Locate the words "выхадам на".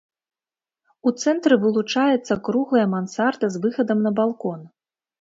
3.67-4.19